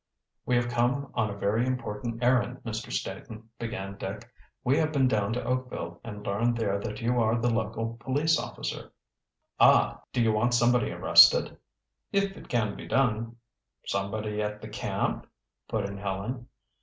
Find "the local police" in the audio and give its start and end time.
7.39-8.39